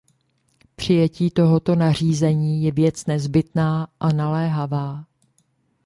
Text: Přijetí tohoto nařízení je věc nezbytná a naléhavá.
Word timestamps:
Přijetí 0.75 1.31
tohoto 1.31 1.75
nařízení 1.75 2.63
je 2.63 2.71
věc 2.71 3.05
nezbytná 3.05 3.87
a 3.99 4.11
naléhavá. 4.13 5.05